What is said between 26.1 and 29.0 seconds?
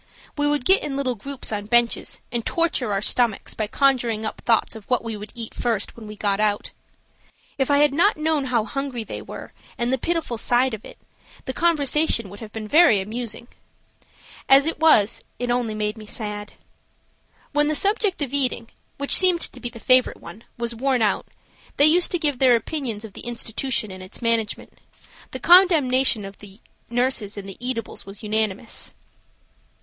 of the nurses and the eatables was unanimous.